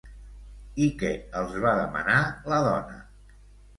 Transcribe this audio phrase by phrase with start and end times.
[0.85, 2.17] I que els va demanar
[2.55, 2.99] la dona?